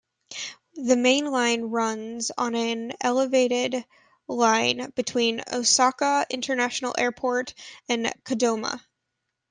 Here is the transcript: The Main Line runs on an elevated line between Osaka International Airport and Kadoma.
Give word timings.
The 0.83 0.95
Main 0.95 1.27
Line 1.27 1.65
runs 1.65 2.31
on 2.35 2.55
an 2.55 2.93
elevated 3.01 3.85
line 4.27 4.89
between 4.95 5.43
Osaka 5.53 6.25
International 6.31 6.95
Airport 6.97 7.53
and 7.87 8.07
Kadoma. 8.25 8.81